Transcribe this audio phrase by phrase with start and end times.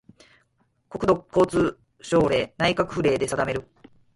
[0.89, 3.67] 国土交通省令・内閣府令で定める